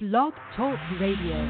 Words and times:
Blog 0.00 0.32
Talk 0.54 0.78
Radio. 1.00 1.42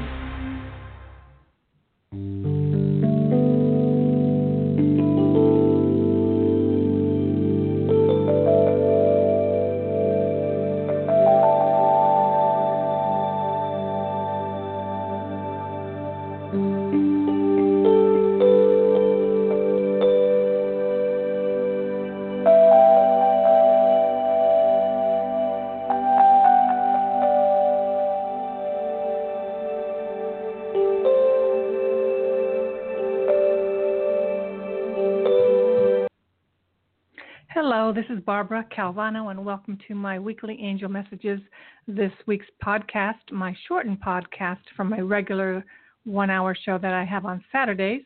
Hello, 37.89 38.01
this 38.03 38.15
is 38.15 38.23
Barbara 38.23 38.63
Calvano, 38.71 39.31
and 39.31 39.43
welcome 39.43 39.75
to 39.87 39.95
my 39.95 40.19
weekly 40.19 40.59
angel 40.61 40.87
messages. 40.89 41.39
This 41.87 42.11
week's 42.27 42.45
podcast, 42.63 43.31
my 43.31 43.57
shortened 43.67 43.99
podcast 43.99 44.59
from 44.77 44.91
my 44.91 44.99
regular 44.99 45.65
one 46.05 46.29
hour 46.29 46.55
show 46.55 46.77
that 46.77 46.93
I 46.93 47.03
have 47.03 47.25
on 47.25 47.43
Saturdays, 47.51 48.03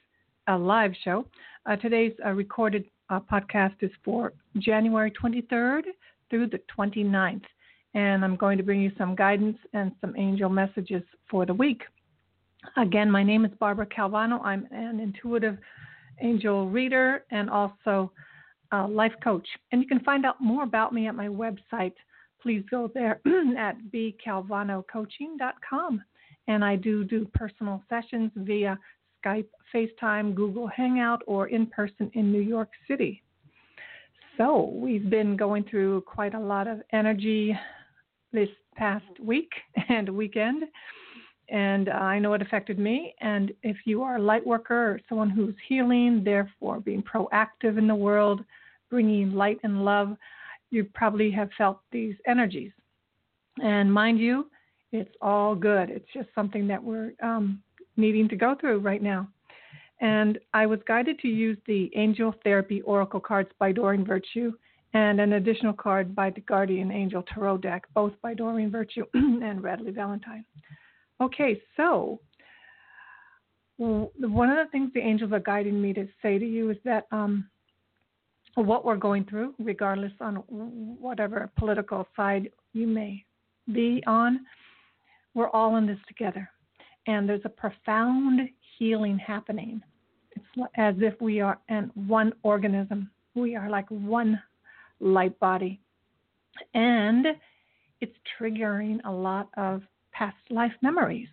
a 0.47 0.57
live 0.57 0.93
show. 1.03 1.25
Uh, 1.65 1.75
today's 1.75 2.13
uh, 2.25 2.29
recorded 2.29 2.85
uh, 3.09 3.19
podcast 3.29 3.73
is 3.81 3.91
for 4.05 4.31
January 4.57 5.11
23rd 5.21 5.81
through 6.29 6.47
the 6.47 6.61
29th, 6.77 7.43
and 7.93 8.23
I'm 8.23 8.38
going 8.38 8.57
to 8.57 8.63
bring 8.63 8.79
you 8.79 8.91
some 8.97 9.15
guidance 9.15 9.57
and 9.73 9.91
some 9.99 10.15
angel 10.17 10.47
messages 10.49 11.03
for 11.29 11.45
the 11.45 11.53
week. 11.53 11.81
Again, 12.77 13.11
my 13.11 13.21
name 13.21 13.43
is 13.43 13.52
Barbara 13.59 13.88
Calvano. 13.88 14.41
I'm 14.45 14.65
an 14.71 15.02
intuitive 15.02 15.58
angel 16.21 16.69
reader 16.69 17.25
and 17.31 17.49
also 17.49 18.13
uh, 18.73 18.88
life 18.88 19.13
coach. 19.23 19.47
And 19.71 19.81
you 19.81 19.88
can 19.88 20.02
find 20.02 20.25
out 20.25 20.41
more 20.41 20.63
about 20.63 20.93
me 20.93 21.07
at 21.07 21.16
my 21.16 21.27
website. 21.27 21.93
Please 22.41 22.63
go 22.69 22.91
there 22.93 23.21
at 23.57 23.77
bcalvanocoaching.com. 23.93 26.03
And 26.47 26.65
I 26.65 26.75
do 26.75 27.05
do 27.05 27.25
personal 27.33 27.81
sessions 27.88 28.31
via 28.35 28.77
Skype, 29.23 29.47
FaceTime, 29.73 30.35
Google 30.35 30.67
Hangout, 30.67 31.21
or 31.25 31.47
in 31.47 31.67
person 31.67 32.11
in 32.13 32.30
New 32.31 32.41
York 32.41 32.69
City. 32.88 33.23
So 34.38 34.71
we've 34.73 35.09
been 35.09 35.37
going 35.37 35.63
through 35.63 36.02
quite 36.02 36.33
a 36.33 36.39
lot 36.39 36.67
of 36.67 36.81
energy 36.91 37.58
this 38.33 38.49
past 38.75 39.05
week 39.21 39.52
and 39.89 40.09
weekend. 40.09 40.65
And 41.49 41.89
I 41.89 42.19
know 42.19 42.33
it 42.33 42.41
affected 42.41 42.80
me. 42.80 43.13
And 43.21 43.52
if 43.61 43.77
you 43.85 44.02
are 44.02 44.15
a 44.15 44.21
light 44.21 44.45
worker 44.45 44.93
or 44.93 44.99
someone 45.08 45.30
who's 45.30 45.55
healing, 45.67 46.23
therefore 46.23 46.80
being 46.80 47.03
proactive 47.03 47.77
in 47.77 47.87
the 47.87 47.95
world, 47.95 48.41
bringing 48.94 49.33
light 49.33 49.59
and 49.63 49.83
love, 49.83 50.16
you 50.69 50.83
probably 50.94 51.31
have 51.31 51.49
felt 51.58 51.80
these 51.91 52.13
energies. 52.27 52.72
And 53.59 53.91
mind 53.91 54.19
you, 54.19 54.52
it's 54.91 55.16
all 55.19 55.55
good. 55.55 55.89
It's 55.89 56.05
just 56.13 56.30
something 56.36 56.67
that 56.67 56.83
we're 56.83 57.14
um, 57.23 57.64
needing 57.97 58.30
to 58.30 58.36
go 58.36 58.53
through 58.53 58.81
right 58.81 59.02
now. 59.02 59.27
And 59.99 60.38
I 60.53 60.67
was 60.67 60.77
guided 60.88 61.17
to 61.19 61.27
use 61.27 61.58
the 61.66 61.89
Angel 61.95 62.36
Therapy 62.44 62.81
Oracle 62.81 63.19
cards 63.19 63.49
by 63.58 63.71
Doreen 63.71 64.05
Virtue 64.05 64.52
and 64.94 65.19
an 65.19 65.33
additional 65.33 65.73
card 65.73 66.14
by 66.14 66.30
the 66.30 66.41
Guardian 66.41 66.91
Angel 66.91 67.23
Tarot 67.33 67.58
deck, 67.58 67.86
both 67.95 68.14
by 68.21 68.36
Doreen 68.36 68.69
Virtue 68.69 69.05
and 69.16 69.64
Radleigh 69.64 69.95
Valentine. 69.95 70.45
Okay, 71.19 71.59
so 71.77 72.19
one 73.77 74.49
of 74.52 74.58
the 74.58 74.69
things 74.71 74.91
the 74.94 74.99
angels 74.99 75.31
are 75.31 75.39
guiding 75.39 75.81
me 75.81 75.94
to 75.94 76.08
say 76.21 76.38
to 76.38 76.45
you 76.45 76.69
is 76.69 76.77
that 76.86 77.08
um, 77.11 77.49
what 78.55 78.86
we're 78.86 78.95
going 78.95 79.25
through, 79.25 79.53
regardless 79.59 80.11
on 80.19 80.36
whatever 80.47 81.49
political 81.58 82.08
side 82.15 82.49
you 82.73 82.87
may 82.87 83.23
be 83.73 84.03
on, 84.05 84.41
we're 85.33 85.49
all 85.49 85.77
in 85.77 85.87
this 85.87 85.97
together. 86.08 86.49
And 87.08 87.27
there's 87.27 87.42
a 87.45 87.49
profound 87.49 88.42
healing 88.77 89.17
happening. 89.17 89.81
It's 90.31 90.71
as 90.75 90.95
if 90.99 91.19
we 91.19 91.42
are 91.42 91.59
in 91.69 91.92
one 91.95 92.33
organism. 92.43 93.09
We 93.36 93.55
are 93.55 93.69
like 93.69 93.89
one 93.89 94.42
light 94.99 95.37
body. 95.39 95.80
And 96.73 97.25
it's 98.02 98.15
triggering 98.39 98.99
a 99.05 99.11
lot 99.11 99.49
of 99.58 99.81
past 100.11 100.37
life 100.49 100.73
memories. 100.81 101.30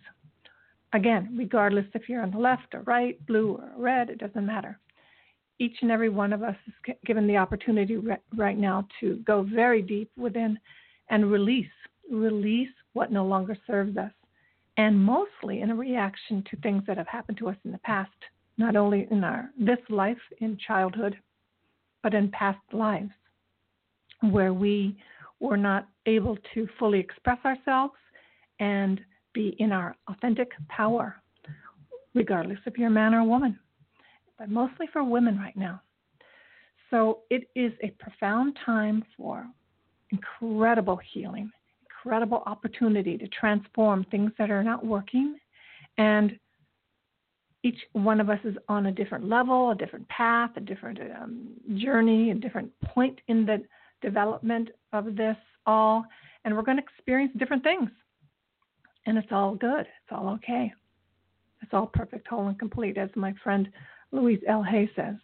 Again, 0.93 1.35
regardless 1.37 1.85
if 1.93 2.09
you're 2.09 2.23
on 2.23 2.31
the 2.31 2.37
left 2.37 2.73
or 2.73 2.81
right, 2.81 3.23
blue 3.27 3.53
or 3.53 3.71
red, 3.77 4.09
it 4.09 4.17
doesn't 4.17 4.45
matter 4.45 4.79
each 5.61 5.77
and 5.83 5.91
every 5.91 6.09
one 6.09 6.33
of 6.33 6.41
us 6.41 6.55
is 6.67 6.95
given 7.05 7.27
the 7.27 7.37
opportunity 7.37 7.95
right 8.35 8.57
now 8.57 8.87
to 8.99 9.17
go 9.27 9.43
very 9.43 9.83
deep 9.83 10.09
within 10.17 10.57
and 11.09 11.31
release, 11.31 11.67
release 12.11 12.71
what 12.93 13.11
no 13.11 13.23
longer 13.23 13.55
serves 13.67 13.95
us, 13.95 14.11
and 14.77 14.99
mostly 14.99 15.61
in 15.61 15.69
a 15.69 15.75
reaction 15.75 16.43
to 16.49 16.57
things 16.57 16.81
that 16.87 16.97
have 16.97 17.07
happened 17.07 17.37
to 17.37 17.47
us 17.47 17.55
in 17.63 17.71
the 17.71 17.77
past, 17.79 18.09
not 18.57 18.75
only 18.75 19.07
in 19.11 19.23
our 19.23 19.51
this 19.55 19.77
life 19.89 20.17
in 20.39 20.57
childhood, 20.65 21.15
but 22.01 22.15
in 22.15 22.31
past 22.31 22.59
lives, 22.73 23.11
where 24.31 24.53
we 24.53 24.97
were 25.39 25.57
not 25.57 25.87
able 26.07 26.39
to 26.55 26.67
fully 26.79 26.99
express 26.99 27.37
ourselves 27.45 27.93
and 28.59 28.99
be 29.31 29.55
in 29.59 29.71
our 29.71 29.95
authentic 30.09 30.49
power, 30.69 31.21
regardless 32.15 32.57
if 32.65 32.79
you're 32.79 32.87
a 32.87 32.91
man 32.91 33.13
or 33.13 33.19
a 33.19 33.25
woman 33.25 33.59
but 34.41 34.49
mostly 34.49 34.87
for 34.91 35.03
women 35.03 35.37
right 35.37 35.55
now. 35.55 35.79
So 36.89 37.19
it 37.29 37.47
is 37.55 37.71
a 37.83 37.91
profound 37.99 38.57
time 38.65 39.05
for 39.15 39.45
incredible 40.09 40.99
healing, 41.13 41.51
incredible 41.85 42.41
opportunity 42.47 43.19
to 43.19 43.27
transform 43.27 44.03
things 44.09 44.31
that 44.39 44.49
are 44.49 44.63
not 44.63 44.83
working. 44.83 45.37
And 45.99 46.39
each 47.61 47.77
one 47.93 48.19
of 48.19 48.31
us 48.31 48.39
is 48.43 48.55
on 48.67 48.87
a 48.87 48.91
different 48.91 49.29
level, 49.29 49.69
a 49.69 49.75
different 49.75 50.09
path, 50.09 50.49
a 50.55 50.59
different 50.59 50.97
um, 51.21 51.49
journey, 51.75 52.31
a 52.31 52.35
different 52.35 52.71
point 52.83 53.21
in 53.27 53.45
the 53.45 53.61
development 54.01 54.69
of 54.91 55.15
this 55.15 55.37
all. 55.67 56.03
And 56.45 56.55
we're 56.55 56.63
going 56.63 56.77
to 56.77 56.83
experience 56.83 57.31
different 57.37 57.61
things. 57.61 57.91
And 59.05 59.19
it's 59.19 59.31
all 59.31 59.53
good. 59.53 59.81
It's 59.81 60.11
all 60.11 60.29
okay. 60.29 60.73
It's 61.61 61.73
all 61.73 61.85
perfect, 61.85 62.27
whole, 62.27 62.47
and 62.47 62.57
complete, 62.57 62.97
as 62.97 63.11
my 63.15 63.35
friend 63.43 63.69
Louise 64.11 64.41
L. 64.47 64.63
Hay 64.63 64.89
says. 64.95 65.15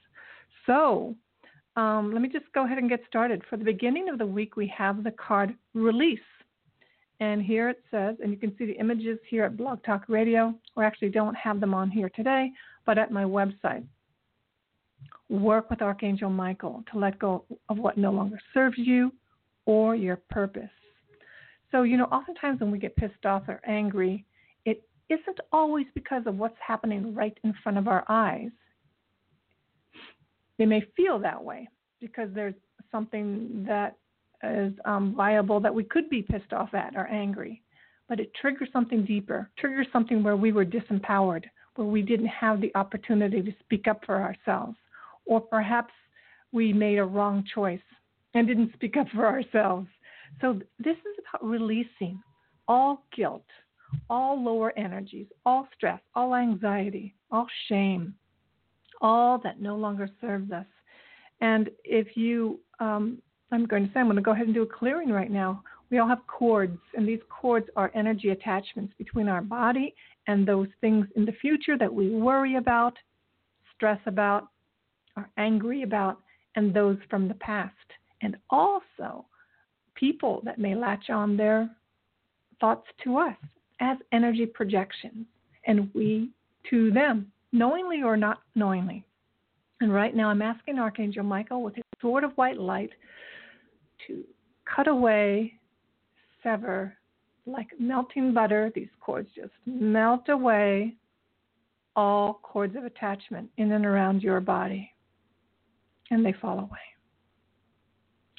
So 0.66 1.16
um, 1.76 2.12
let 2.12 2.22
me 2.22 2.30
just 2.30 2.46
go 2.54 2.66
ahead 2.66 2.78
and 2.80 2.90
get 2.90 3.02
started. 3.08 3.44
For 3.50 3.58
the 3.58 3.64
beginning 3.64 4.10
of 4.10 4.18
the 4.18 4.26
week, 4.26 4.56
we 4.56 4.68
have 4.76 5.04
the 5.04 5.12
card 5.12 5.54
release. 5.74 6.20
And 7.20 7.42
here 7.42 7.70
it 7.70 7.82
says, 7.90 8.16
and 8.22 8.32
you 8.32 8.38
can 8.38 8.56
see 8.58 8.66
the 8.66 8.80
images 8.80 9.18
here 9.30 9.44
at 9.44 9.58
Blog 9.58 9.84
Talk 9.84 10.04
Radio, 10.08 10.54
We 10.76 10.84
actually 10.84 11.10
don't 11.10 11.36
have 11.36 11.60
them 11.60 11.74
on 11.74 11.90
here 11.90 12.10
today, 12.10 12.52
but 12.86 12.98
at 12.98 13.12
my 13.12 13.24
website. 13.24 13.84
Work 15.30 15.70
with 15.70 15.82
Archangel 15.82 16.30
Michael 16.30 16.84
to 16.92 17.00
let 17.00 17.18
go 17.20 17.44
of 17.70 17.78
what 17.78 17.98
no 17.98 18.12
longer 18.12 18.40
serves 18.54 18.78
you 18.78 19.12
or 19.66 19.96
your 19.96 20.18
purpose. 20.30 20.70
So, 21.72 21.84
you 21.84 21.98
know, 21.98 22.06
oftentimes 22.06 22.62
when 22.62 22.72
we 22.72 22.80
get 22.80 22.96
pissed 22.96 23.26
off 23.26 23.44
or 23.48 23.62
angry, 23.68 24.26
it 24.66 24.84
isn't 25.10 25.40
always 25.52 25.86
because 25.94 26.24
of 26.26 26.38
what's 26.38 26.58
happening 26.66 27.14
right 27.14 27.38
in 27.44 27.54
front 27.62 27.78
of 27.78 27.88
our 27.88 28.06
eyes. 28.08 28.50
They 30.58 30.66
may 30.66 30.82
feel 30.96 31.20
that 31.20 31.44
way 31.44 31.68
because 32.00 32.30
there's 32.34 32.56
something 32.92 33.66
that 33.68 33.98
is 34.44 34.74
um, 34.86 35.16
viable 35.16 35.60
that 35.60 35.74
we 35.74 35.84
could 35.84 36.10
be 36.10 36.22
pissed 36.22 36.54
off 36.54 36.74
at 36.74 36.96
or 36.96 37.08
angry, 37.08 37.62
but 38.08 38.20
it 38.20 38.32
triggers 38.40 38.70
something 38.72 39.04
deeper, 39.04 39.50
triggers 39.58 39.88
something 39.92 40.24
where 40.24 40.38
we 40.38 40.52
were 40.52 40.66
disempowered, 40.66 41.46
where 41.76 41.88
we 41.88 42.02
didn't 42.02 42.28
have 42.28 42.62
the 42.62 42.72
opportunity 42.76 43.42
to 43.42 43.52
speak 43.60 43.88
up 43.88 44.02
for 44.06 44.22
ourselves, 44.22 44.78
or 45.26 45.42
perhaps 45.42 45.94
we 46.52 46.72
made 46.72 46.98
a 46.98 47.04
wrong 47.04 47.44
choice 47.54 47.82
and 48.34 48.48
didn't 48.48 48.74
speak 48.74 48.96
up 48.98 49.08
for 49.14 49.26
ourselves. 49.26 49.88
So 50.42 50.60
this 50.80 50.98
is 50.98 51.26
about 51.30 51.48
releasing 51.48 52.22
all 52.68 53.06
guilt, 53.16 53.46
all 54.10 54.42
lower 54.42 54.78
energies, 54.78 55.28
all 55.46 55.68
stress, 55.76 56.00
all 56.16 56.36
anxiety, 56.36 57.16
all 57.32 57.48
shame, 57.68 58.14
all 59.02 59.38
that 59.40 59.62
no 59.62 59.76
longer 59.76 60.10
serves 60.20 60.52
us. 60.52 60.66
And 61.42 61.70
if 61.84 62.18
you, 62.18 62.60
um, 62.80 63.22
I'm 63.52 63.66
going 63.66 63.88
to 63.88 63.94
say, 63.94 64.00
I'm 64.00 64.08
going 64.08 64.16
to 64.16 64.22
go 64.22 64.32
ahead 64.32 64.46
and 64.48 64.56
do 64.56 64.64
a 64.64 64.66
clearing 64.66 65.10
right 65.10 65.32
now. 65.32 65.64
We 65.90 66.00
all 66.00 66.08
have 66.08 66.26
cords, 66.28 66.80
and 66.96 67.08
these 67.08 67.22
cords 67.30 67.68
are 67.76 67.92
energy 67.96 68.30
attachments 68.30 68.94
between 68.98 69.30
our 69.30 69.42
body 69.42 69.96
and 70.28 70.46
those 70.46 70.68
things 70.82 71.08
in 71.16 71.26
the 71.26 71.32
future 71.34 71.78
that 71.78 71.94
we 71.94 72.10
worry 72.10 72.56
about, 72.56 72.98
stress 73.76 74.00
about, 74.06 74.50
are 75.16 75.30
angry 75.38 75.84
about, 75.84 76.20
and 76.56 76.74
those 76.74 76.98
from 77.10 77.28
the 77.28 77.36
past. 77.36 77.74
And 78.22 78.36
also 78.50 79.26
people 79.96 80.42
that 80.44 80.60
may 80.60 80.76
latch 80.76 81.10
on 81.10 81.38
their 81.38 81.70
thoughts 82.60 82.88
to 83.04 83.18
us. 83.18 83.36
as 83.80 83.98
energy 84.12 84.46
projections, 84.46 85.26
and 85.66 85.90
we 85.94 86.30
to 86.70 86.92
them, 86.92 87.32
knowingly 87.52 88.02
or 88.04 88.18
not 88.18 88.40
knowingly. 88.56 89.04
And 89.82 89.94
right 89.94 90.16
now, 90.16 90.30
I'm 90.30 90.42
asking 90.42 90.80
Archangel 90.80 91.24
Michael 91.24 91.62
with 91.62 91.76
his 91.76 91.84
sword 92.02 92.24
of 92.24 92.32
white 92.34 92.58
light 92.58 92.92
to 94.08 94.24
cut 94.66 94.88
away, 94.88 95.54
sever, 96.42 96.98
like 97.46 97.68
melting 97.80 98.34
butter, 98.34 98.72
these 98.76 98.90
cords 99.00 99.30
just 99.36 99.54
melt 99.66 100.30
away 100.30 100.96
all 101.96 102.40
cords 102.44 102.76
of 102.76 102.86
attachment 102.86 103.50
in 103.58 103.72
and 103.72 103.86
around 103.86 104.22
your 104.22 104.40
body, 104.40 104.92
and 106.12 106.26
they 106.26 106.34
fall 106.34 106.60
away. 106.60 106.78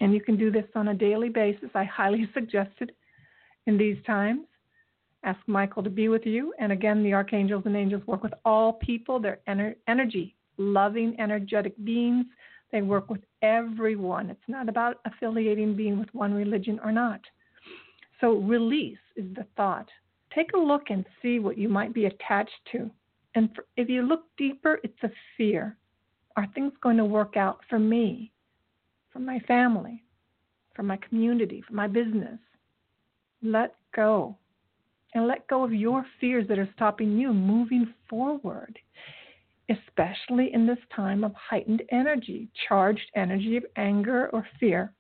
And 0.01 0.15
you 0.15 0.21
can 0.21 0.37
do 0.37 0.53
this 0.53 0.67
on 0.77 0.89
a 0.89 0.95
daily 0.95 1.29
basis. 1.29 1.71
I 1.75 1.85
highly 1.85 2.29
suggest 2.35 2.71
it 2.81 2.91
in 3.67 3.77
these 3.77 3.97
times. 4.07 4.43
Ask 5.25 5.41
Michael 5.47 5.83
to 5.83 5.91
be 5.91 6.09
with 6.09 6.25
you. 6.25 6.55
And 6.59 6.73
again, 6.73 7.03
the 7.03 7.13
archangels 7.13 7.65
and 7.67 7.77
angels 7.77 8.07
work 8.07 8.23
with 8.23 8.35
all 8.45 8.75
people. 8.75 9.19
They're 9.19 9.41
ener- 9.49 9.77
energy, 9.89 10.37
loving, 10.57 11.17
energetic 11.19 11.75
beings. 11.85 12.27
They 12.71 12.83
work 12.83 13.11
with 13.11 13.23
everyone. 13.43 14.31
It's 14.31 14.49
not 14.49 14.69
about 14.69 15.01
affiliating 15.05 15.75
being 15.75 15.99
with 15.99 16.13
one 16.15 16.35
religion 16.35 16.79
or 16.85 16.93
not. 16.93 17.21
So, 18.21 18.35
release 18.35 18.99
is 19.17 19.27
the 19.35 19.47
thought. 19.57 19.89
Take 20.35 20.53
a 20.53 20.59
look 20.59 20.91
and 20.91 21.05
see 21.23 21.39
what 21.39 21.57
you 21.57 21.69
might 21.69 21.95
be 21.95 22.07
attached 22.07 22.61
to. 22.73 22.91
And 23.35 23.49
for, 23.55 23.65
if 23.77 23.89
you 23.89 24.03
look 24.03 24.25
deeper, 24.37 24.81
it's 24.83 25.03
a 25.03 25.11
fear. 25.37 25.77
Are 26.37 26.47
things 26.55 26.73
going 26.83 26.97
to 26.97 27.05
work 27.05 27.37
out 27.37 27.61
for 27.69 27.79
me, 27.79 28.31
for 29.13 29.19
my 29.19 29.39
family, 29.41 30.05
for 30.75 30.83
my 30.83 30.97
community, 30.99 31.63
for 31.67 31.75
my 31.75 31.87
business? 31.87 32.39
Let 33.43 33.75
go. 33.95 34.37
And 35.15 35.27
let 35.27 35.47
go 35.49 35.65
of 35.65 35.73
your 35.73 36.05
fears 36.21 36.47
that 36.49 36.59
are 36.59 36.69
stopping 36.75 37.17
you 37.17 37.33
moving 37.33 37.95
forward, 38.09 38.79
especially 39.71 40.53
in 40.53 40.67
this 40.67 40.79
time 40.95 41.25
of 41.25 41.33
heightened 41.35 41.83
energy, 41.91 42.49
charged 42.69 43.11
energy 43.15 43.57
of 43.57 43.65
anger 43.77 44.29
or 44.33 44.47
fear. 44.61 44.93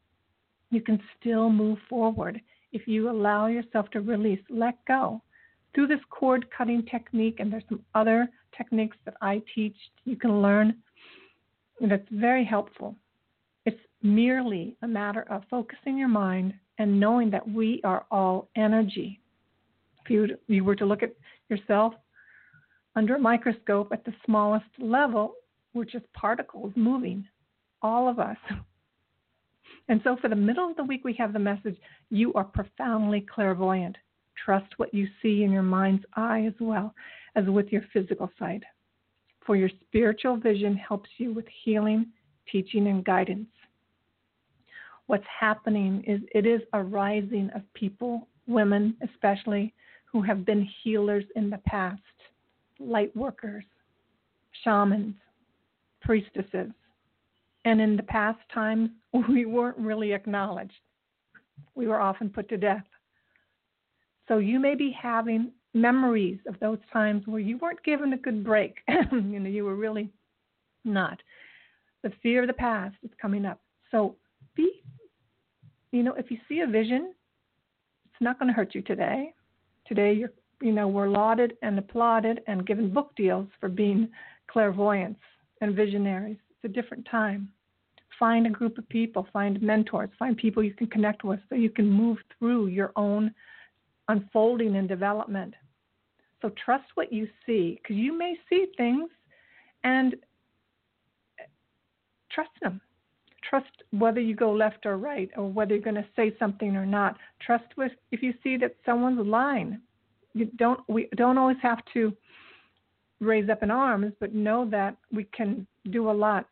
You 0.71 0.81
can 0.81 1.01
still 1.19 1.51
move 1.51 1.79
forward 1.89 2.41
if 2.73 2.87
you 2.87 3.11
allow 3.11 3.47
yourself 3.47 3.91
to 3.91 4.01
release, 4.01 4.41
let 4.51 4.83
go. 4.87 5.23
Through 5.75 5.89
this 5.89 6.01
cord 6.11 6.47
cutting 6.51 6.85
technique, 6.85 7.41
and 7.41 7.53
there's 7.53 7.65
some 7.69 7.85
other 7.95 8.29
techniques 8.57 8.97
that 9.05 9.15
I 9.21 9.43
teach, 9.55 9.77
you 10.05 10.17
can 10.17 10.43
learn 10.43 10.77
that's 11.81 12.09
very 12.11 12.45
helpful. 12.45 12.97
It's 13.65 13.81
merely 14.03 14.77
a 14.83 14.89
matter 14.89 15.23
of 15.31 15.43
focusing 15.51 15.97
your 15.97 16.09
mind 16.09 16.55
and 16.79 16.99
knowing 16.99 17.31
that 17.31 17.49
we 17.49 17.81
are 17.85 18.07
all 18.11 18.49
energy. 18.57 19.21
If 20.09 20.13
you, 20.13 20.39
you 20.47 20.65
were 20.65 20.77
to 20.77 20.87
look 20.87 21.03
at 21.03 21.13
yourself 21.51 21.93
under 22.97 23.17
a 23.17 23.21
microscope 23.21 23.91
at 23.93 24.07
the 24.07 24.15
smallest 24.25 24.65
level, 24.79 25.35
we're 25.75 25.85
just 25.85 26.11
particles 26.15 26.73
moving, 26.77 27.27
all 27.83 28.09
of 28.09 28.19
us. 28.19 28.37
And 29.91 30.03
so 30.05 30.17
for 30.21 30.29
the 30.29 30.37
middle 30.37 30.69
of 30.69 30.77
the 30.77 30.85
week, 30.85 31.03
we 31.05 31.15
have 31.15 31.33
the 31.33 31.39
message 31.39 31.77
you 32.11 32.35
are 32.35 32.45
profoundly 32.45 33.25
clairvoyant. 33.35 33.97
Trust 34.45 34.67
what 34.77 34.93
you 34.93 35.07
see 35.23 35.45
in 35.45 35.51
your 35.51 35.63
mind's 35.63 36.05
eye 36.15 36.45
as 36.47 36.53
well 36.61 36.95
as 37.37 37.47
with 37.47 37.69
your 37.73 37.83
physical 37.93 38.31
sight. 38.39 38.63
For 39.47 39.57
your 39.57 39.71
spiritual 39.81 40.37
vision 40.37 40.77
helps 40.77 41.09
you 41.17 41.33
with 41.33 41.47
healing, 41.65 42.07
teaching, 42.51 42.87
and 42.89 43.03
guidance. 43.03 43.49
What's 45.07 45.25
happening 45.41 46.05
is 46.07 46.21
it 46.35 46.45
is 46.45 46.61
a 46.75 46.83
rising 46.83 47.49
of 47.55 47.63
people, 47.73 48.29
women 48.47 48.95
especially, 49.03 49.73
who 50.13 50.23
have 50.23 50.45
been 50.45 50.69
healers 50.83 51.25
in 51.37 51.51
the 51.51 51.59
past, 51.59 52.01
light 52.79 53.15
workers, 53.17 53.65
shamans, 54.65 55.15
priestesses, 56.01 56.71
and 57.65 57.81
in 57.81 57.97
the 57.97 58.03
past 58.03 58.39
times, 58.53 58.91
we 59.29 59.45
weren't 59.45 59.79
really 59.79 60.13
acknowledged. 60.13 60.73
We 61.75 61.87
were 61.87 62.01
often 62.01 62.31
put 62.31 62.49
to 62.51 62.57
death. 62.57 62.85
So 64.27 64.39
you 64.39 64.59
may 64.61 64.75
be 64.75 64.91
having 64.91 65.53
memories 65.75 66.39
of 66.47 66.59
those 66.61 66.79
times 66.93 67.27
where 67.27 67.41
you 67.41 67.59
weren't 67.59 67.83
given 67.83 68.13
a 68.13 68.19
good 68.19 68.45
break. 68.45 68.77
you 69.13 69.41
know, 69.41 69.49
you 69.49 69.65
were 69.65 69.75
really 69.75 70.11
not. 70.85 71.19
The 72.03 72.13
fear 72.23 72.43
of 72.43 72.47
the 72.47 72.55
past 72.55 72.97
is 73.03 73.11
coming 73.21 73.45
up. 73.45 73.61
So 73.91 74.17
be, 74.55 74.83
you 75.93 76.03
know, 76.03 76.15
if 76.15 76.31
you 76.31 76.39
see 76.49 76.61
a 76.61 76.67
vision, 76.67 77.13
it's 78.07 78.21
not 78.21 78.39
going 78.39 78.49
to 78.49 78.55
hurt 78.55 78.75
you 78.75 78.83
today. 78.83 79.33
Today, 79.89 80.25
you 80.61 80.73
know, 80.73 80.89
we're 80.89 81.09
lauded 81.09 81.55
and 81.63 81.79
applauded 81.79 82.41
and 82.47 82.67
given 82.67 82.93
book 82.93 83.13
deals 83.17 83.49
for 83.59 83.69
being 83.69 84.09
clairvoyants 84.49 85.21
and 85.61 85.75
visionaries. 85.75 86.37
It's 86.51 86.71
a 86.71 86.81
different 86.81 87.07
time 87.11 87.51
find 88.19 88.47
a 88.47 88.51
group 88.51 88.79
of 88.79 88.89
people, 88.89 89.27
find 89.33 89.61
mentors, 89.63 90.11
find 90.19 90.37
people 90.37 90.63
you 90.63 90.75
can 90.75 90.89
connect 90.89 91.25
with 91.25 91.41
so 91.49 91.55
you 91.55 91.71
can 91.71 91.91
move 91.91 92.19
through 92.39 92.67
your 92.67 92.93
own 92.97 93.33
unfolding 94.09 94.77
and 94.77 94.89
development. 94.89 95.55
So 96.43 96.51
trust 96.65 96.85
what 96.95 97.13
you 97.13 97.29
see 97.47 97.79
because 97.83 97.97
you 97.97 98.17
may 98.17 98.37
see 98.49 98.67
things 98.77 99.11
and 99.85 100.17
trust 102.31 102.51
them. 102.63 102.81
Trust 103.49 103.71
whether 103.91 104.21
you 104.21 104.35
go 104.35 104.53
left 104.53 104.85
or 104.85 104.99
right 104.99 105.31
or 105.37 105.49
whether 105.49 105.75
you're 105.75 105.83
going 105.83 105.95
to 105.95 106.07
say 106.17 106.35
something 106.39 106.77
or 106.77 106.85
not. 106.85 107.17
Trust 107.41 107.65
with 107.77 107.93
if 108.13 108.23
you 108.23 108.35
see 108.43 108.57
that 108.59 108.77
someone's 108.85 109.27
lying. 109.27 109.81
You 110.35 110.47
don't 110.57 110.81
we 110.89 111.09
don't 111.17 111.39
always 111.39 111.57
have 111.63 111.79
to 111.95 112.13
raise 113.21 113.49
up 113.49 113.63
in 113.63 113.71
arms, 113.71 114.13
but 114.21 114.35
know 114.35 114.69
that 114.71 114.97
we 115.13 115.25
can 115.25 115.67
do 115.91 116.11
a 116.11 116.13
lot 116.13 116.47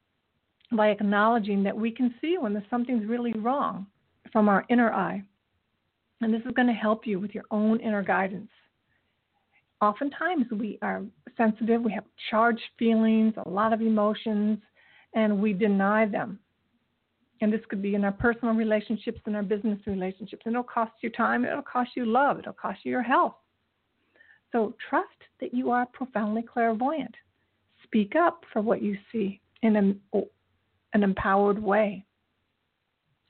by 0.72 0.88
acknowledging 0.88 1.62
that 1.62 1.76
we 1.76 1.90
can 1.90 2.14
see 2.20 2.38
when 2.38 2.52
there's 2.52 2.64
something's 2.70 3.06
really 3.06 3.32
wrong 3.34 3.86
from 4.32 4.48
our 4.48 4.64
inner 4.68 4.92
eye. 4.92 5.22
And 6.20 6.32
this 6.32 6.42
is 6.42 6.52
going 6.52 6.68
to 6.68 6.74
help 6.74 7.06
you 7.06 7.20
with 7.20 7.34
your 7.34 7.44
own 7.50 7.78
inner 7.80 8.02
guidance. 8.02 8.48
Oftentimes, 9.80 10.46
we 10.50 10.78
are 10.80 11.02
sensitive, 11.36 11.82
we 11.82 11.92
have 11.92 12.04
charged 12.30 12.62
feelings, 12.78 13.34
a 13.44 13.48
lot 13.48 13.74
of 13.74 13.82
emotions, 13.82 14.58
and 15.14 15.38
we 15.38 15.52
deny 15.52 16.06
them. 16.06 16.38
And 17.40 17.52
this 17.52 17.60
could 17.68 17.82
be 17.82 17.94
in 17.94 18.04
our 18.04 18.12
personal 18.12 18.54
relationships 18.54 19.20
and 19.26 19.36
our 19.36 19.42
business 19.42 19.78
relationships. 19.86 20.42
And 20.46 20.54
it'll 20.54 20.64
cost 20.64 20.92
you 21.02 21.10
time, 21.10 21.44
it'll 21.44 21.62
cost 21.62 21.90
you 21.94 22.06
love, 22.06 22.38
it'll 22.38 22.52
cost 22.52 22.80
you 22.84 22.90
your 22.90 23.02
health. 23.02 23.34
So 24.52 24.74
trust 24.88 25.08
that 25.40 25.52
you 25.52 25.70
are 25.70 25.86
profoundly 25.86 26.42
clairvoyant. 26.42 27.14
Speak 27.84 28.16
up 28.16 28.44
for 28.52 28.62
what 28.62 28.82
you 28.82 28.96
see 29.12 29.40
in 29.62 29.76
an 29.76 30.00
empowered 30.94 31.62
way. 31.62 32.04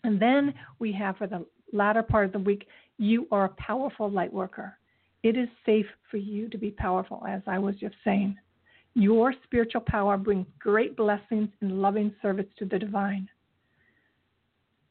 And 0.05 0.21
then 0.21 0.55
we 0.79 0.93
have 0.93 1.17
for 1.17 1.27
the 1.27 1.45
latter 1.73 2.03
part 2.03 2.27
of 2.27 2.33
the 2.33 2.39
week, 2.39 2.69
you 2.99 3.27
are 3.33 3.47
a 3.47 3.55
powerful 3.61 4.09
light 4.09 4.33
worker. 4.33 4.79
It 5.25 5.37
is 5.37 5.49
safe 5.65 5.87
for 6.11 6.19
you 6.19 6.49
to 6.51 6.59
be 6.59 6.71
powerful, 6.71 7.25
as 7.29 7.43
I 7.47 7.59
was 7.59 7.75
just 7.77 7.97
saying. 8.05 8.37
Your 8.95 9.35
spiritual 9.45 9.81
power 9.81 10.17
brings 10.17 10.47
great 10.61 10.97
blessings 10.97 11.49
and 11.61 11.83
loving 11.83 12.15
service 12.23 12.47
to 12.59 12.65
the 12.65 12.79
divine. 12.79 13.29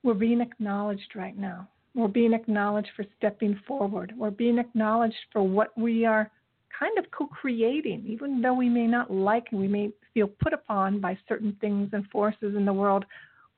We're 0.05 0.13
being 0.13 0.39
acknowledged 0.39 1.15
right 1.15 1.35
now. 1.35 1.67
We're 1.95 2.07
being 2.07 2.33
acknowledged 2.33 2.89
for 2.95 3.03
stepping 3.17 3.59
forward. 3.67 4.13
We're 4.15 4.29
being 4.29 4.59
acknowledged 4.59 5.15
for 5.33 5.41
what 5.41 5.75
we 5.75 6.05
are 6.05 6.29
kind 6.77 6.95
of 6.99 7.09
co 7.09 7.25
creating, 7.25 8.05
even 8.05 8.39
though 8.39 8.53
we 8.53 8.69
may 8.69 8.85
not 8.85 9.11
like 9.11 9.47
and 9.49 9.59
we 9.59 9.67
may 9.67 9.89
feel 10.13 10.27
put 10.27 10.53
upon 10.53 10.99
by 10.99 11.17
certain 11.27 11.57
things 11.59 11.89
and 11.93 12.07
forces 12.11 12.55
in 12.55 12.65
the 12.65 12.73
world. 12.73 13.03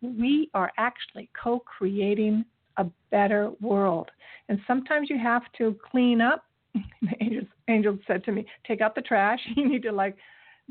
We 0.01 0.49
are 0.53 0.71
actually 0.77 1.29
co 1.43 1.59
creating 1.59 2.45
a 2.77 2.85
better 3.11 3.51
world. 3.59 4.09
And 4.47 4.57
sometimes 4.67 5.09
you 5.09 5.19
have 5.19 5.41
to 5.57 5.75
clean 5.91 6.21
up. 6.21 6.45
angels, 7.19 7.47
angels 7.67 7.99
said 8.07 8.23
to 8.23 8.31
me, 8.31 8.45
take 8.65 8.79
out 8.79 8.95
the 8.95 9.01
trash. 9.01 9.41
You 9.57 9.67
need 9.67 9.83
to 9.83 9.91
like 9.91 10.15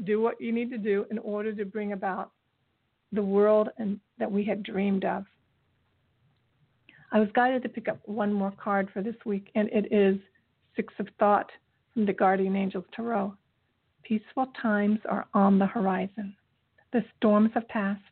do 0.04 0.23
what 0.23 0.40
you 0.40 0.52
need 0.52 0.71
to 0.71 0.78
do 0.78 1.04
in 1.11 1.18
order 1.18 1.52
to 1.52 1.66
bring 1.66 1.92
about 1.92 2.30
the 3.12 3.23
world 3.23 3.68
and 3.76 4.00
that 4.18 4.33
we 4.33 4.42
had 4.42 4.62
dreamed 4.62 5.04
of. 5.04 5.26
I 7.13 7.21
was 7.21 7.29
guided 7.35 7.63
to 7.63 7.69
pick 7.69 7.89
up 7.89 8.01
one 8.05 8.33
more 8.33 8.53
card 8.63 8.89
for 8.93 9.03
this 9.03 9.17
week, 9.25 9.51
and 9.55 9.69
it 9.71 9.93
is 9.93 10.19
Six 10.75 10.93
of 10.99 11.09
Thought 11.19 11.51
from 11.95 12.07
the 12.07 12.13
Guardian 12.13 12.57
Angels 12.57 12.85
Tarot. 12.95 13.35
Peaceful 14.03 14.47
times 14.61 14.99
are 15.09 15.27
on 15.35 15.59
the 15.59 15.67
horizon. 15.67 16.35
The 16.93 17.05
storms 17.17 17.51
have 17.55 17.69
passed, 17.69 18.03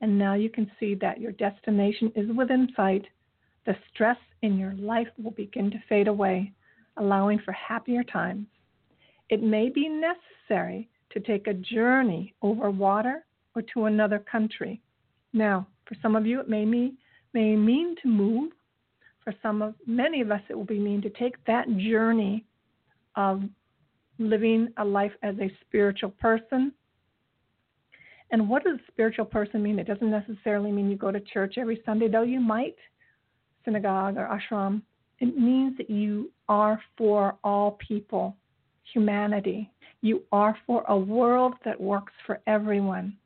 and 0.00 0.18
now 0.18 0.34
you 0.34 0.50
can 0.50 0.70
see 0.78 0.94
that 0.96 1.20
your 1.20 1.32
destination 1.32 2.12
is 2.14 2.28
within 2.36 2.68
sight. 2.76 3.06
The 3.66 3.76
stress 3.92 4.18
in 4.42 4.58
your 4.58 4.74
life 4.74 5.08
will 5.22 5.30
begin 5.32 5.70
to 5.70 5.82
fade 5.88 6.08
away, 6.08 6.52
allowing 6.96 7.38
for 7.38 7.52
happier 7.52 8.02
times. 8.04 8.46
It 9.28 9.42
may 9.42 9.68
be 9.70 9.88
necessary 9.88 10.88
to 11.10 11.20
take 11.20 11.46
a 11.46 11.54
journey 11.54 12.34
over 12.42 12.70
water 12.70 13.24
or 13.54 13.62
to 13.74 13.84
another 13.84 14.18
country. 14.18 14.80
Now, 15.32 15.66
for 15.86 15.96
some 16.02 16.16
of 16.16 16.26
you, 16.26 16.40
it 16.40 16.48
may 16.48 16.64
mean, 16.64 16.96
may 17.32 17.56
mean 17.56 17.96
to 18.02 18.08
move. 18.08 18.52
For 19.24 19.32
some 19.42 19.62
of 19.62 19.74
many 19.86 20.20
of 20.20 20.30
us, 20.30 20.40
it 20.48 20.54
will 20.54 20.64
be 20.64 20.78
mean 20.78 21.00
to 21.02 21.10
take 21.10 21.42
that 21.46 21.68
journey 21.76 22.44
of 23.14 23.42
living 24.18 24.68
a 24.78 24.84
life 24.84 25.12
as 25.22 25.36
a 25.38 25.50
spiritual 25.60 26.10
person. 26.10 26.72
And 28.30 28.48
what 28.48 28.64
does 28.64 28.78
spiritual 28.88 29.26
person 29.26 29.62
mean? 29.62 29.78
It 29.78 29.86
doesn't 29.86 30.10
necessarily 30.10 30.72
mean 30.72 30.90
you 30.90 30.96
go 30.96 31.12
to 31.12 31.20
church 31.20 31.54
every 31.58 31.82
Sunday, 31.84 32.08
though 32.08 32.22
you 32.22 32.40
might, 32.40 32.76
synagogue 33.64 34.16
or 34.16 34.26
ashram. 34.26 34.82
It 35.18 35.36
means 35.36 35.76
that 35.76 35.90
you 35.90 36.30
are 36.48 36.80
for 36.96 37.36
all 37.44 37.78
people, 37.86 38.36
humanity. 38.92 39.70
You 40.00 40.22
are 40.32 40.56
for 40.66 40.84
a 40.88 40.96
world 40.96 41.54
that 41.64 41.80
works 41.80 42.12
for 42.26 42.40
everyone. 42.46 43.16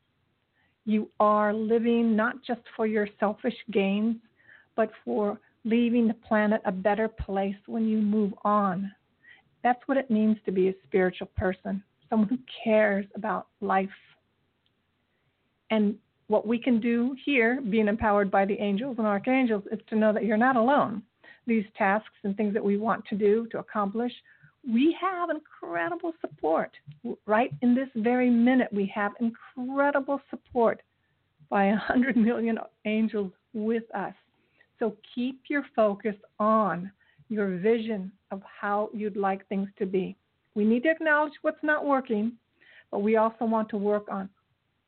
You 0.87 1.09
are 1.19 1.53
living 1.53 2.15
not 2.15 2.41
just 2.43 2.61
for 2.77 2.87
your 2.87 3.09
selfish 3.19 3.57
gains, 3.71 4.15
but 4.77 4.89
for 5.03 5.37
leaving 5.65 6.07
the 6.07 6.13
planet 6.13 6.61
a 6.63 6.71
better 6.71 7.09
place 7.09 7.57
when 7.65 7.85
you 7.89 7.97
move 7.97 8.33
on. 8.45 8.89
That's 9.65 9.81
what 9.87 9.97
it 9.97 10.09
means 10.09 10.37
to 10.45 10.51
be 10.53 10.69
a 10.69 10.73
spiritual 10.85 11.27
person, 11.35 11.83
someone 12.09 12.29
who 12.29 12.37
cares 12.63 13.05
about 13.15 13.47
life. 13.59 13.89
And 15.71 15.95
what 16.27 16.47
we 16.47 16.57
can 16.57 16.79
do 16.79 17.17
here, 17.25 17.59
being 17.69 17.89
empowered 17.89 18.31
by 18.31 18.45
the 18.45 18.57
angels 18.57 18.95
and 18.97 19.05
archangels, 19.05 19.63
is 19.69 19.79
to 19.89 19.97
know 19.97 20.13
that 20.13 20.23
you're 20.23 20.37
not 20.37 20.55
alone. 20.55 21.03
These 21.45 21.65
tasks 21.77 22.15
and 22.23 22.37
things 22.37 22.53
that 22.53 22.63
we 22.63 22.77
want 22.77 23.03
to 23.07 23.15
do, 23.15 23.45
to 23.51 23.59
accomplish, 23.59 24.13
we 24.71 24.95
have 24.99 25.29
incredible 25.29 26.13
support. 26.21 26.71
Right 27.25 27.51
in 27.61 27.73
this 27.73 27.89
very 27.95 28.29
minute, 28.29 28.67
we 28.71 28.91
have 28.93 29.13
incredible 29.19 30.19
support 30.29 30.81
by 31.49 31.65
a 31.65 31.75
hundred 31.75 32.17
million 32.17 32.57
angels 32.85 33.31
with 33.53 33.83
us. 33.95 34.13
So 34.79 34.95
keep 35.15 35.41
your 35.49 35.63
focus 35.75 36.15
on 36.39 36.91
your 37.29 37.57
vision 37.57 38.11
of 38.31 38.41
how 38.43 38.89
you'd 38.93 39.17
like 39.17 39.47
things 39.47 39.69
to 39.79 39.85
be. 39.85 40.15
We 40.55 40.65
need 40.65 40.83
to 40.83 40.89
acknowledge 40.89 41.33
what's 41.41 41.63
not 41.63 41.85
working, 41.85 42.33
but 42.91 42.99
we 42.99 43.17
also 43.17 43.45
want 43.45 43.69
to 43.69 43.77
work 43.77 44.07
on 44.09 44.29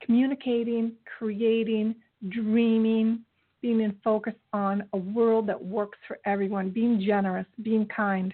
communicating, 0.02 0.94
creating, 1.18 1.96
dreaming, 2.30 3.20
being 3.62 3.82
in 3.82 3.96
focus 4.04 4.34
on 4.54 4.84
a 4.94 4.98
world 4.98 5.48
that 5.48 5.64
works 5.64 5.98
for 6.08 6.18
everyone, 6.26 6.70
being 6.70 7.04
generous, 7.06 7.46
being 7.62 7.86
kind. 7.88 8.34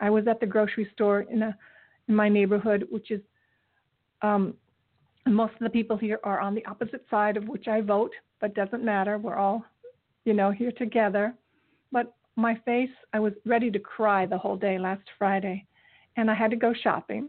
I 0.00 0.10
was 0.10 0.26
at 0.26 0.40
the 0.40 0.46
grocery 0.46 0.88
store 0.92 1.20
in 1.22 1.42
a 1.42 1.56
in 2.08 2.14
my 2.14 2.28
neighborhood, 2.28 2.86
which 2.90 3.10
is 3.10 3.20
um, 4.22 4.54
most 5.26 5.52
of 5.54 5.60
the 5.60 5.70
people 5.70 5.96
here 5.96 6.20
are 6.24 6.40
on 6.40 6.54
the 6.54 6.64
opposite 6.66 7.04
side 7.10 7.36
of 7.36 7.48
which 7.48 7.68
I 7.68 7.80
vote, 7.80 8.12
but 8.40 8.54
doesn't 8.54 8.84
matter. 8.84 9.18
We're 9.18 9.36
all, 9.36 9.64
you 10.24 10.34
know, 10.34 10.50
here 10.50 10.72
together. 10.72 11.34
But 11.92 12.14
my 12.36 12.56
face, 12.64 12.90
I 13.12 13.20
was 13.20 13.32
ready 13.44 13.70
to 13.70 13.78
cry 13.78 14.26
the 14.26 14.38
whole 14.38 14.56
day 14.56 14.78
last 14.78 15.02
Friday, 15.18 15.66
and 16.16 16.30
I 16.30 16.34
had 16.34 16.50
to 16.50 16.56
go 16.56 16.74
shopping. 16.82 17.28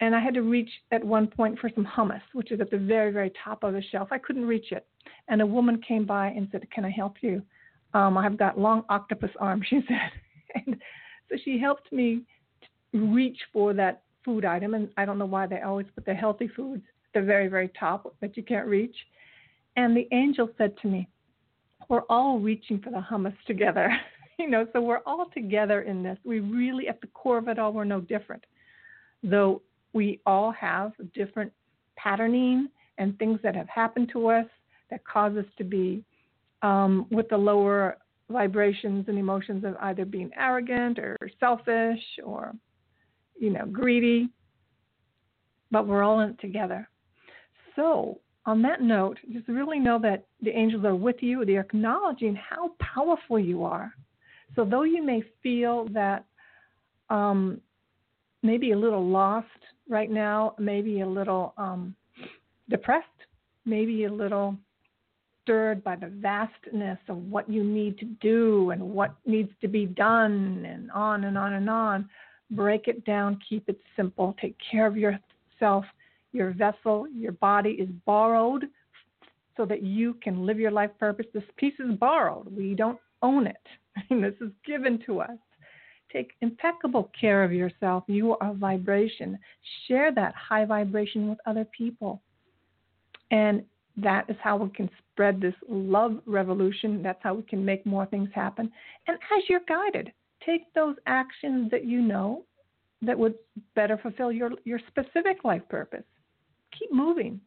And 0.00 0.14
I 0.14 0.20
had 0.20 0.34
to 0.34 0.42
reach 0.42 0.68
at 0.90 1.04
one 1.04 1.28
point 1.28 1.58
for 1.58 1.70
some 1.74 1.86
hummus, 1.86 2.20
which 2.32 2.50
is 2.50 2.60
at 2.60 2.70
the 2.70 2.78
very, 2.78 3.12
very 3.12 3.32
top 3.42 3.62
of 3.62 3.72
the 3.72 3.82
shelf. 3.90 4.08
I 4.10 4.18
couldn't 4.18 4.44
reach 4.44 4.72
it. 4.72 4.86
And 5.28 5.40
a 5.40 5.46
woman 5.46 5.80
came 5.86 6.04
by 6.04 6.28
and 6.28 6.48
said, 6.50 6.68
Can 6.70 6.84
I 6.84 6.90
help 6.90 7.16
you? 7.20 7.42
Um, 7.94 8.18
I've 8.18 8.36
got 8.36 8.58
long 8.58 8.84
octopus 8.88 9.30
arms, 9.38 9.64
she 9.70 9.80
said. 9.86 10.62
and 10.66 10.76
so 11.28 11.36
she 11.44 11.58
helped 11.58 11.92
me 11.92 12.22
reach 12.92 13.38
for 13.52 13.72
that 13.74 14.02
food 14.24 14.44
item. 14.44 14.74
And 14.74 14.88
I 14.96 15.04
don't 15.04 15.18
know 15.18 15.26
why 15.26 15.46
they 15.46 15.60
always 15.60 15.86
put 15.94 16.04
the 16.04 16.14
healthy 16.14 16.48
foods 16.48 16.82
at 17.14 17.20
the 17.20 17.26
very, 17.26 17.48
very 17.48 17.70
top 17.78 18.14
that 18.20 18.36
you 18.36 18.42
can't 18.42 18.66
reach. 18.66 18.96
And 19.76 19.96
the 19.96 20.08
angel 20.12 20.48
said 20.56 20.74
to 20.82 20.88
me, 20.88 21.08
We're 21.88 22.02
all 22.08 22.38
reaching 22.38 22.80
for 22.80 22.90
the 22.90 23.04
hummus 23.10 23.36
together. 23.46 23.90
you 24.38 24.48
know, 24.48 24.66
so 24.72 24.80
we're 24.80 25.02
all 25.06 25.26
together 25.34 25.82
in 25.82 26.02
this. 26.02 26.18
We 26.24 26.40
really, 26.40 26.88
at 26.88 27.00
the 27.00 27.08
core 27.08 27.38
of 27.38 27.48
it 27.48 27.58
all, 27.58 27.72
we're 27.72 27.84
no 27.84 28.00
different. 28.00 28.44
Though 29.22 29.62
we 29.92 30.20
all 30.26 30.50
have 30.52 30.92
different 31.14 31.52
patterning 31.96 32.68
and 32.98 33.18
things 33.18 33.40
that 33.42 33.54
have 33.54 33.68
happened 33.68 34.10
to 34.12 34.28
us 34.28 34.46
that 34.90 35.04
cause 35.04 35.36
us 35.36 35.46
to 35.58 35.64
be 35.64 36.04
um, 36.62 37.06
with 37.10 37.28
the 37.28 37.36
lower 37.36 37.98
vibrations 38.30 39.06
and 39.08 39.18
emotions 39.18 39.64
of 39.64 39.76
either 39.80 40.04
being 40.04 40.30
arrogant 40.38 40.98
or 40.98 41.16
selfish 41.38 42.00
or, 42.24 42.52
you 43.38 43.50
know, 43.50 43.66
greedy. 43.66 44.28
But 45.70 45.86
we're 45.86 46.02
all 46.02 46.20
in 46.20 46.30
it 46.30 46.40
together. 46.40 46.88
So, 47.76 48.20
on 48.46 48.62
that 48.62 48.82
note, 48.82 49.18
just 49.32 49.48
really 49.48 49.78
know 49.78 49.98
that 50.00 50.26
the 50.42 50.50
angels 50.50 50.84
are 50.84 50.94
with 50.94 51.16
you. 51.20 51.44
They're 51.44 51.60
acknowledging 51.60 52.36
how 52.36 52.72
powerful 52.78 53.38
you 53.38 53.64
are. 53.64 53.92
So, 54.54 54.64
though 54.64 54.82
you 54.82 55.02
may 55.02 55.22
feel 55.42 55.88
that 55.92 56.24
um, 57.10 57.60
maybe 58.42 58.72
a 58.72 58.78
little 58.78 59.04
lost 59.04 59.48
right 59.88 60.10
now, 60.10 60.54
maybe 60.58 61.00
a 61.00 61.06
little 61.06 61.54
um, 61.56 61.94
depressed, 62.68 63.06
maybe 63.64 64.04
a 64.04 64.12
little 64.12 64.56
stirred 65.44 65.84
by 65.84 65.94
the 65.94 66.08
vastness 66.08 66.98
of 67.08 67.18
what 67.18 67.48
you 67.48 67.62
need 67.62 67.98
to 67.98 68.06
do 68.20 68.70
and 68.70 68.82
what 68.82 69.14
needs 69.26 69.50
to 69.60 69.68
be 69.68 69.86
done, 69.86 70.64
and 70.66 70.90
on 70.90 71.24
and 71.24 71.38
on 71.38 71.52
and 71.52 71.70
on. 71.70 72.08
Break 72.50 72.88
it 72.88 73.04
down, 73.04 73.38
keep 73.48 73.68
it 73.68 73.78
simple, 73.96 74.34
take 74.40 74.56
care 74.70 74.86
of 74.86 74.96
yourself. 74.96 75.84
Your 76.32 76.52
vessel, 76.52 77.06
your 77.14 77.32
body 77.32 77.70
is 77.70 77.88
borrowed 78.04 78.64
so 79.56 79.64
that 79.66 79.82
you 79.82 80.14
can 80.14 80.44
live 80.44 80.58
your 80.58 80.70
life 80.72 80.90
purpose. 80.98 81.26
This 81.32 81.44
piece 81.56 81.78
is 81.78 81.96
borrowed, 81.98 82.54
we 82.54 82.74
don't 82.74 82.98
own 83.22 83.46
it. 83.46 83.56
this 84.10 84.34
is 84.40 84.50
given 84.66 85.00
to 85.06 85.20
us. 85.20 85.38
Take 86.12 86.32
impeccable 86.42 87.10
care 87.18 87.42
of 87.42 87.52
yourself. 87.52 88.04
You 88.06 88.36
are 88.38 88.54
vibration. 88.54 89.38
Share 89.86 90.12
that 90.12 90.34
high 90.34 90.64
vibration 90.64 91.28
with 91.28 91.38
other 91.46 91.66
people. 91.76 92.22
And 93.30 93.64
that 93.96 94.28
is 94.28 94.36
how 94.42 94.56
we 94.56 94.70
can 94.70 94.90
spread 95.12 95.40
this 95.40 95.54
love 95.68 96.18
revolution. 96.26 97.02
That's 97.02 97.22
how 97.22 97.34
we 97.34 97.42
can 97.42 97.64
make 97.64 97.86
more 97.86 98.06
things 98.06 98.28
happen. 98.34 98.70
And 99.06 99.16
as 99.36 99.44
you're 99.48 99.60
guided, 99.68 100.12
take 100.44 100.72
those 100.74 100.96
actions 101.06 101.70
that 101.70 101.84
you 101.84 102.00
know 102.00 102.44
that 103.02 103.18
would 103.18 103.34
better 103.74 103.98
fulfill 103.98 104.32
your, 104.32 104.50
your 104.64 104.80
specific 104.88 105.44
life 105.44 105.62
purpose. 105.68 106.04
Keep 106.78 106.92
moving. 106.92 107.40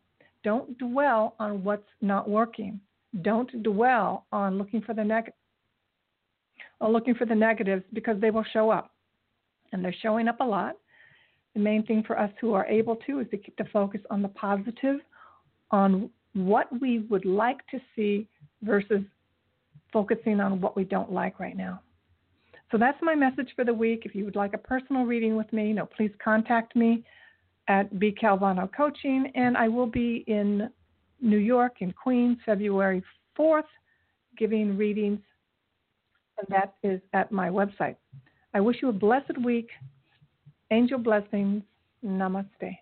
Don't 0.43 0.77
dwell 0.77 1.35
on 1.39 1.63
what's 1.63 1.89
not 2.01 2.29
working. 2.29 2.79
Don't 3.21 3.63
dwell 3.63 4.25
on 4.31 4.57
looking 4.57 4.81
for 4.81 4.93
the 4.93 5.03
negative 5.03 5.33
or 6.79 6.89
looking 6.89 7.15
for 7.15 7.25
the 7.25 7.35
negatives 7.35 7.83
because 7.93 8.19
they 8.21 8.31
will 8.31 8.45
show 8.53 8.69
up. 8.69 8.91
And 9.73 9.83
they're 9.83 9.95
showing 10.01 10.27
up 10.27 10.39
a 10.39 10.45
lot. 10.45 10.75
The 11.53 11.59
main 11.59 11.85
thing 11.85 12.03
for 12.05 12.17
us 12.17 12.31
who 12.39 12.53
are 12.53 12.65
able 12.67 12.95
to 13.07 13.19
is 13.19 13.27
to 13.31 13.37
keep 13.37 13.57
the 13.57 13.65
focus 13.73 14.01
on 14.09 14.21
the 14.21 14.27
positive, 14.29 14.99
on 15.71 16.09
what 16.37 16.67
we 16.81 16.99
would 17.09 17.25
like 17.25 17.65
to 17.71 17.79
see 17.95 18.27
versus 18.61 19.01
focusing 19.91 20.39
on 20.39 20.61
what 20.61 20.75
we 20.75 20.83
don't 20.83 21.11
like 21.11 21.39
right 21.39 21.57
now. 21.57 21.81
So 22.71 22.77
that's 22.77 22.97
my 23.01 23.15
message 23.15 23.49
for 23.55 23.63
the 23.63 23.73
week. 23.73 24.03
If 24.05 24.13
you 24.13 24.25
would 24.25 24.35
like 24.35 24.53
a 24.53 24.57
personal 24.57 25.03
reading 25.03 25.35
with 25.37 25.51
me, 25.53 25.69
you 25.69 25.73
know, 25.73 25.85
please 25.85 26.11
contact 26.23 26.75
me 26.75 27.03
at 27.69 27.99
B 27.99 28.15
Calvano 28.21 28.69
Coaching, 28.75 29.31
and 29.35 29.57
I 29.57 29.67
will 29.67 29.87
be 29.87 30.23
in 30.27 30.69
New 31.21 31.37
York 31.37 31.77
in 31.79 31.91
Queens 31.91 32.37
February 32.45 33.03
4th, 33.37 33.63
giving 34.37 34.77
readings 34.77 35.19
and 36.37 36.47
that 36.49 36.73
is 36.83 37.01
at 37.13 37.31
my 37.31 37.49
website. 37.49 37.95
I 38.53 38.59
wish 38.59 38.77
you 38.81 38.89
a 38.89 38.93
blessed 38.93 39.37
week. 39.43 39.69
Angel 40.71 40.99
blessings. 40.99 41.63
Namaste. 42.05 42.77